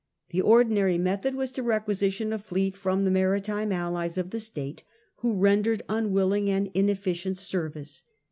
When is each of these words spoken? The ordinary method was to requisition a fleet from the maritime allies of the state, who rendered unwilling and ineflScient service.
The 0.31 0.41
ordinary 0.41 0.97
method 0.97 1.35
was 1.35 1.51
to 1.51 1.61
requisition 1.61 2.33
a 2.33 2.39
fleet 2.39 2.75
from 2.75 3.05
the 3.05 3.11
maritime 3.11 3.71
allies 3.71 4.17
of 4.17 4.31
the 4.31 4.39
state, 4.39 4.83
who 5.17 5.33
rendered 5.35 5.83
unwilling 5.87 6.49
and 6.49 6.73
ineflScient 6.73 7.37
service. 7.37 8.03